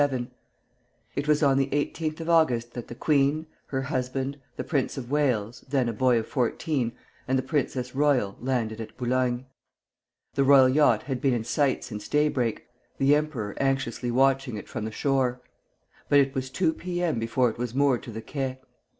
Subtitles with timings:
[1.15, 5.11] It was on the 18th of August that the queen, her husband, the Prince of
[5.11, 6.93] Wales, then a boy of fourteen,
[7.27, 9.45] and the Princess Royal landed at Boulogne.
[10.33, 12.65] The royal yacht had been in sight since daybreak,
[12.97, 15.39] the emperor anxiously watching it from the shore;
[16.09, 17.03] but it was two P.
[17.03, 17.19] M.
[17.19, 18.57] before it was moored to the quai.